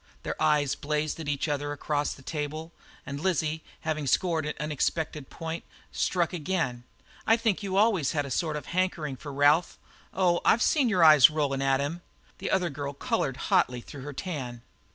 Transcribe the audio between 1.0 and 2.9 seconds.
at each other across the table,